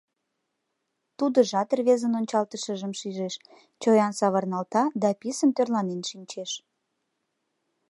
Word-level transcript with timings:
Тудыжат 1.17 1.69
рвезын 1.77 2.13
ончалтышыжым 2.19 2.93
шижеш: 2.99 3.33
чоян 3.81 4.13
савырналта 4.19 4.83
да 5.01 5.09
писын 5.19 5.49
тӧрланен 5.55 6.01
шинчеш. 6.09 6.51